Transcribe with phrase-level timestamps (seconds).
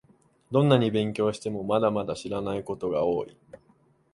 [0.49, 3.37] どんなに勉強しても、まだまだ知らないことが多い